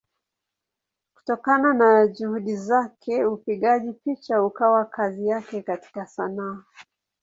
[1.15, 6.63] Kutokana na Juhudi zake upigaji picha ukawa kazi yake katika Sanaa.